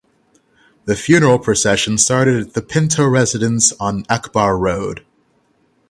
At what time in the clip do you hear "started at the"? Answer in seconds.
1.99-2.63